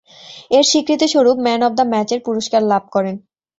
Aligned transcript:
এর 0.51 0.63
স্বীকৃতিস্বরূপ 0.63 1.37
man 1.45 1.61
of 1.63 1.73
the 1.77 1.85
ম্যাচের 1.91 2.19
পুরস্কার 2.27 2.61
লাভ 2.71 2.83
করেন। 2.95 3.15